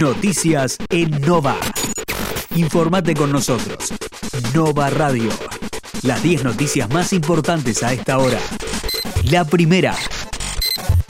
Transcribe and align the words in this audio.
Noticias 0.00 0.78
en 0.88 1.10
Nova. 1.20 1.56
Informate 2.56 3.14
con 3.14 3.30
nosotros. 3.30 3.92
Nova 4.54 4.88
Radio. 4.88 5.30
Las 6.02 6.22
10 6.22 6.44
noticias 6.44 6.88
más 6.90 7.12
importantes 7.12 7.82
a 7.82 7.92
esta 7.92 8.18
hora. 8.18 8.38
La 9.24 9.44
primera. 9.44 9.94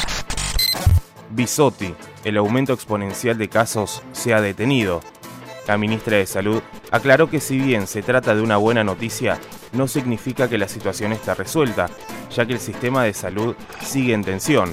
Bisotti, 1.31 1.95
el 2.25 2.39
aumento 2.39 2.73
exponencial 2.73 3.39
de 3.39 3.49
casos 3.49 4.03
se 4.13 4.35
ha 4.35 4.41
detenido. 4.41 5.01
La 5.67 5.77
ministra 5.77 6.17
de 6.17 6.27
Salud 6.27 6.63
aclaró 6.91 7.29
que 7.29 7.41
si 7.41 7.59
bien 7.59 7.87
se 7.87 8.03
trata 8.03 8.35
de 8.35 8.41
una 8.41 8.57
buena 8.57 8.83
noticia, 8.85 9.39
no 9.73 9.87
significa 9.89 10.49
que 10.49 10.59
la 10.59 10.69
situación 10.69 11.13
está 11.13 11.35
resuelta, 11.35 11.91
ya 12.31 12.47
que 12.47 12.55
el 12.55 12.61
sistema 12.61 13.05
de 13.05 13.13
salud 13.13 13.55
sigue 13.83 14.15
en 14.15 14.25
tensión. 14.25 14.73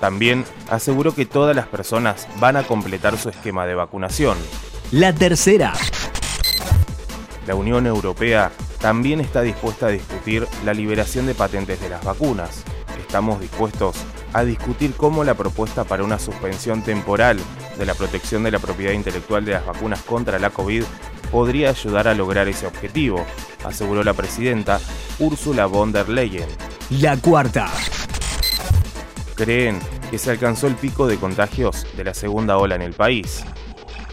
También 0.00 0.44
aseguró 0.70 1.14
que 1.14 1.26
todas 1.26 1.54
las 1.56 1.66
personas 1.66 2.28
van 2.38 2.56
a 2.56 2.62
completar 2.62 3.18
su 3.18 3.28
esquema 3.28 3.66
de 3.66 3.74
vacunación. 3.74 4.36
La 4.90 5.12
tercera. 5.12 5.72
La 7.46 7.54
Unión 7.54 7.86
Europea 7.86 8.52
también 8.80 9.20
está 9.20 9.42
dispuesta 9.42 9.86
a 9.86 9.90
discutir 9.90 10.46
la 10.64 10.74
liberación 10.74 11.26
de 11.26 11.34
patentes 11.34 11.80
de 11.80 11.88
las 11.88 12.04
vacunas. 12.04 12.62
Estamos 12.98 13.40
dispuestos 13.40 13.96
a 14.32 14.44
discutir 14.44 14.94
cómo 14.94 15.24
la 15.24 15.34
propuesta 15.34 15.84
para 15.84 16.04
una 16.04 16.18
suspensión 16.18 16.82
temporal 16.82 17.38
de 17.78 17.86
la 17.86 17.94
protección 17.94 18.42
de 18.42 18.50
la 18.50 18.58
propiedad 18.58 18.92
intelectual 18.92 19.44
de 19.44 19.52
las 19.52 19.66
vacunas 19.66 20.02
contra 20.02 20.38
la 20.38 20.50
COVID 20.50 20.84
podría 21.30 21.70
ayudar 21.70 22.08
a 22.08 22.14
lograr 22.14 22.48
ese 22.48 22.66
objetivo, 22.66 23.24
aseguró 23.64 24.02
la 24.02 24.14
presidenta 24.14 24.80
Ursula 25.18 25.66
von 25.66 25.92
der 25.92 26.08
Leyen. 26.08 26.48
La 26.90 27.16
cuarta. 27.16 27.68
Creen 29.38 29.78
que 30.10 30.18
se 30.18 30.32
alcanzó 30.32 30.66
el 30.66 30.74
pico 30.74 31.06
de 31.06 31.16
contagios 31.16 31.86
de 31.96 32.02
la 32.02 32.12
segunda 32.12 32.58
ola 32.58 32.74
en 32.74 32.82
el 32.82 32.92
país. 32.92 33.44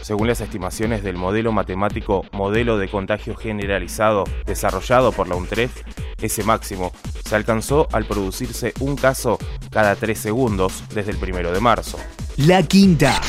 Según 0.00 0.28
las 0.28 0.40
estimaciones 0.40 1.02
del 1.02 1.16
modelo 1.16 1.50
matemático 1.50 2.24
Modelo 2.30 2.78
de 2.78 2.88
Contagio 2.88 3.34
Generalizado 3.34 4.22
desarrollado 4.44 5.10
por 5.10 5.26
la 5.26 5.34
UNTREF, 5.34 5.82
ese 6.22 6.44
máximo 6.44 6.92
se 7.24 7.34
alcanzó 7.34 7.88
al 7.90 8.04
producirse 8.04 8.72
un 8.78 8.94
caso 8.94 9.36
cada 9.72 9.96
tres 9.96 10.20
segundos 10.20 10.84
desde 10.94 11.10
el 11.10 11.16
primero 11.16 11.50
de 11.50 11.58
marzo. 11.58 11.98
La 12.36 12.62
quinta. 12.62 13.20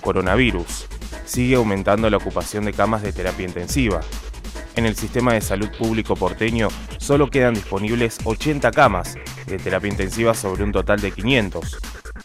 Coronavirus. 0.00 0.88
Sigue 1.26 1.54
aumentando 1.54 2.10
la 2.10 2.16
ocupación 2.16 2.64
de 2.64 2.72
camas 2.72 3.02
de 3.02 3.12
terapia 3.12 3.46
intensiva. 3.46 4.00
En 4.76 4.86
el 4.86 4.96
sistema 4.96 5.34
de 5.34 5.40
salud 5.40 5.68
público 5.76 6.14
porteño 6.14 6.68
solo 6.98 7.30
quedan 7.30 7.54
disponibles 7.54 8.18
80 8.24 8.70
camas 8.70 9.14
de 9.46 9.58
terapia 9.58 9.90
intensiva 9.90 10.34
sobre 10.34 10.64
un 10.64 10.72
total 10.72 11.00
de 11.00 11.10
500. 11.10 11.78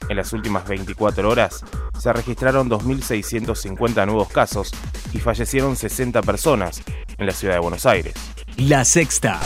En 0.10 0.18
las 0.18 0.34
últimas 0.34 0.68
24 0.68 1.30
horas 1.30 1.64
se 1.98 2.14
registraron 2.14 2.70
2.650 2.70 4.06
nuevos 4.06 4.30
casos 4.30 4.72
y 5.14 5.20
fallecieron 5.20 5.76
60 5.76 6.22
personas 6.22 6.82
en 7.18 7.26
la 7.26 7.34
ciudad 7.34 7.56
de 7.56 7.60
Buenos 7.60 7.86
Aires. 7.86 8.14
La 8.58 8.86
sexta. 8.86 9.40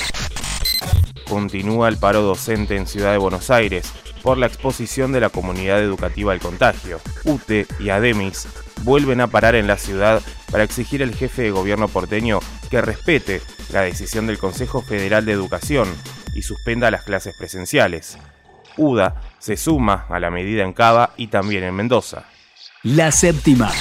Continúa 1.30 1.90
el 1.90 1.98
paro 1.98 2.22
docente 2.22 2.76
en 2.76 2.88
Ciudad 2.88 3.12
de 3.12 3.18
Buenos 3.18 3.50
Aires 3.50 3.92
por 4.24 4.38
la 4.38 4.48
exposición 4.48 5.12
de 5.12 5.22
la 5.22 5.30
comunidad 5.30 5.82
educativa 5.82 6.32
al 6.32 6.40
contagio. 6.40 7.00
UTE 7.26 7.68
y 7.80 7.90
ADEMIS 7.90 8.48
vuelven 8.84 9.22
a 9.22 9.28
parar 9.28 9.56
en 9.56 9.68
la 9.68 9.78
ciudad 9.78 10.22
para 10.52 10.64
exigir 10.64 11.04
al 11.04 11.14
jefe 11.14 11.44
de 11.44 11.52
gobierno 11.52 11.88
porteño 11.88 12.40
que 12.70 12.82
respete 12.82 13.42
la 13.72 13.82
decisión 13.82 14.28
del 14.28 14.38
Consejo 14.38 14.82
Federal 14.82 15.26
de 15.26 15.34
Educación 15.34 15.88
y 16.34 16.42
suspenda 16.44 16.92
las 16.92 17.04
clases 17.04 17.36
presenciales. 17.38 18.18
UDA 18.78 19.22
se 19.40 19.58
suma 19.58 20.06
a 20.10 20.20
la 20.20 20.30
medida 20.30 20.64
en 20.64 20.74
Cava 20.74 21.14
y 21.18 21.28
también 21.28 21.64
en 21.64 21.76
Mendoza. 21.76 22.26
La 22.84 23.12
séptima. 23.12 23.72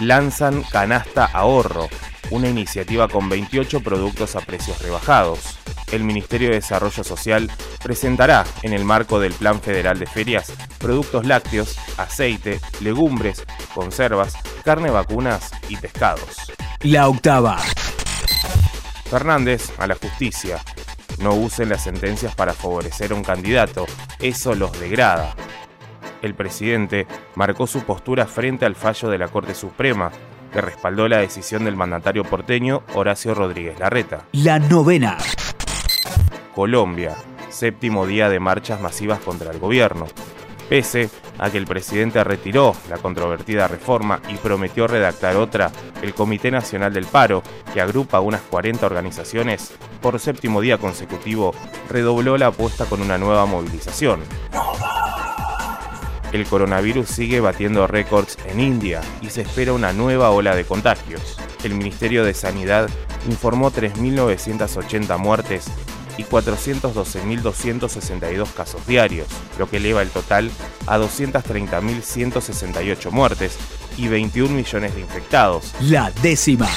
Lanzan 0.00 0.62
Canasta 0.62 1.24
Ahorro, 1.24 1.88
una 2.30 2.48
iniciativa 2.48 3.08
con 3.08 3.28
28 3.28 3.80
productos 3.80 4.36
a 4.36 4.40
precios 4.40 4.80
rebajados. 4.82 5.57
El 5.90 6.04
Ministerio 6.04 6.48
de 6.48 6.56
Desarrollo 6.56 7.02
Social 7.02 7.50
presentará, 7.82 8.44
en 8.62 8.72
el 8.74 8.84
marco 8.84 9.18
del 9.20 9.32
Plan 9.32 9.60
Federal 9.60 9.98
de 9.98 10.06
Ferias, 10.06 10.52
productos 10.78 11.26
lácteos, 11.26 11.78
aceite, 11.96 12.60
legumbres, 12.80 13.44
conservas, 13.74 14.34
carne 14.64 14.90
vacunas 14.90 15.50
y 15.68 15.76
pescados. 15.76 16.52
La 16.82 17.08
octava. 17.08 17.58
Fernández 19.10 19.72
a 19.78 19.86
la 19.86 19.94
justicia. 19.94 20.58
No 21.18 21.34
usen 21.34 21.70
las 21.70 21.82
sentencias 21.82 22.34
para 22.34 22.52
favorecer 22.52 23.12
a 23.12 23.14
un 23.14 23.24
candidato, 23.24 23.86
eso 24.20 24.54
los 24.54 24.78
degrada. 24.78 25.34
El 26.22 26.34
presidente 26.34 27.06
marcó 27.34 27.66
su 27.66 27.82
postura 27.82 28.26
frente 28.26 28.66
al 28.66 28.76
fallo 28.76 29.08
de 29.08 29.18
la 29.18 29.28
Corte 29.28 29.54
Suprema, 29.54 30.12
que 30.52 30.60
respaldó 30.60 31.08
la 31.08 31.18
decisión 31.18 31.64
del 31.64 31.76
mandatario 31.76 32.24
porteño 32.24 32.82
Horacio 32.94 33.34
Rodríguez 33.34 33.78
Larreta. 33.78 34.26
La 34.32 34.58
novena. 34.58 35.18
Colombia, 36.58 37.14
séptimo 37.50 38.04
día 38.04 38.28
de 38.28 38.40
marchas 38.40 38.80
masivas 38.80 39.20
contra 39.20 39.52
el 39.52 39.60
gobierno. 39.60 40.06
Pese 40.68 41.08
a 41.38 41.50
que 41.50 41.58
el 41.58 41.68
presidente 41.68 42.24
retiró 42.24 42.74
la 42.90 42.98
controvertida 42.98 43.68
reforma 43.68 44.20
y 44.28 44.34
prometió 44.38 44.88
redactar 44.88 45.36
otra, 45.36 45.70
el 46.02 46.14
Comité 46.14 46.50
Nacional 46.50 46.92
del 46.92 47.06
Paro, 47.06 47.44
que 47.72 47.80
agrupa 47.80 48.18
unas 48.18 48.40
40 48.40 48.84
organizaciones, 48.84 49.70
por 50.02 50.18
séptimo 50.18 50.60
día 50.60 50.78
consecutivo 50.78 51.54
redobló 51.88 52.36
la 52.36 52.48
apuesta 52.48 52.86
con 52.86 53.02
una 53.02 53.18
nueva 53.18 53.46
movilización. 53.46 54.18
El 56.32 56.44
coronavirus 56.44 57.08
sigue 57.08 57.38
batiendo 57.38 57.86
récords 57.86 58.36
en 58.46 58.58
India 58.58 59.00
y 59.22 59.30
se 59.30 59.42
espera 59.42 59.74
una 59.74 59.92
nueva 59.92 60.30
ola 60.30 60.56
de 60.56 60.64
contagios. 60.64 61.38
El 61.62 61.74
Ministerio 61.74 62.24
de 62.24 62.34
Sanidad 62.34 62.90
informó 63.28 63.70
3.980 63.70 65.18
muertes 65.18 65.70
y 66.18 66.24
412.262 66.24 68.52
casos 68.52 68.86
diarios, 68.86 69.28
lo 69.58 69.70
que 69.70 69.78
eleva 69.78 70.02
el 70.02 70.10
total 70.10 70.50
a 70.86 70.98
230.168 70.98 73.10
muertes 73.10 73.56
y 73.96 74.08
21 74.08 74.52
millones 74.52 74.94
de 74.94 75.00
infectados. 75.00 75.72
La 75.80 76.10
décima. 76.22 76.68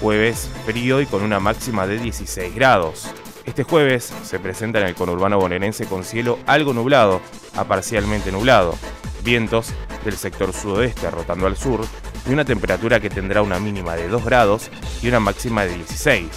Jueves 0.00 0.48
frío 0.64 1.00
y 1.00 1.06
con 1.06 1.22
una 1.22 1.40
máxima 1.40 1.84
de 1.86 1.98
16 1.98 2.54
grados. 2.54 3.08
Este 3.44 3.64
jueves 3.64 4.12
se 4.22 4.38
presenta 4.38 4.78
en 4.80 4.86
el 4.86 4.94
conurbano 4.94 5.38
bonaerense 5.38 5.86
con 5.86 6.04
cielo 6.04 6.38
algo 6.46 6.74
nublado 6.74 7.20
a 7.56 7.64
parcialmente 7.64 8.30
nublado, 8.30 8.76
vientos 9.24 9.72
del 10.04 10.16
sector 10.16 10.52
sudoeste 10.52 11.10
rotando 11.10 11.46
al 11.46 11.56
sur 11.56 11.84
y 12.28 12.32
una 12.32 12.44
temperatura 12.44 13.00
que 13.00 13.10
tendrá 13.10 13.42
una 13.42 13.58
mínima 13.58 13.96
de 13.96 14.06
2 14.08 14.24
grados 14.24 14.70
y 15.02 15.08
una 15.08 15.18
máxima 15.20 15.64
de 15.64 15.74
16 15.74 16.28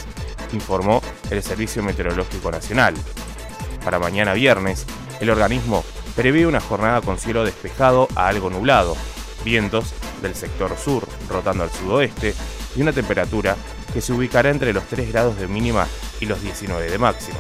informó 0.54 1.02
el 1.30 1.42
Servicio 1.44 1.84
Meteorológico 1.84 2.52
Nacional. 2.52 2.94
Para 3.84 4.00
mañana 4.00 4.34
viernes, 4.34 4.86
el 5.20 5.30
organismo 5.30 5.84
prevé 6.16 6.46
una 6.48 6.60
jornada 6.60 7.02
con 7.02 7.18
cielo 7.18 7.44
despejado 7.44 8.08
a 8.16 8.28
algo 8.28 8.50
nublado, 8.50 8.96
vientos 9.44 9.94
del 10.22 10.36
sector 10.36 10.78
sur 10.78 11.08
rotando 11.30 11.64
al 11.64 11.72
sudoeste 11.72 12.34
y 12.76 12.82
una 12.82 12.94
temperatura 12.94 13.56
que 13.94 14.02
se 14.02 14.14
ubicará 14.14 14.50
entre 14.50 14.74
los 14.74 14.86
3 14.86 15.12
grados 15.12 15.38
de 15.38 15.48
mínima 15.48 15.88
y 16.20 16.26
los 16.26 16.42
19 16.42 16.90
de 16.90 16.98
máxima. 16.98 17.40